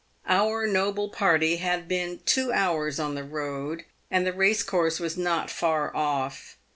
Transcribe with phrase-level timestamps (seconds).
[0.25, 5.15] Our noble party had been two hours on the road, and the race course was
[5.15, 6.57] not far off.